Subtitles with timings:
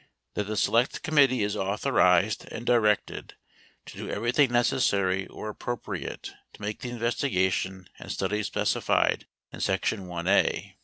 [0.33, 3.35] That the select committed is authorized and 13 directed
[3.85, 9.59] to do everything necessary or appropriate to make 14 the investigation and study specified in
[9.59, 10.75] section 1 (a)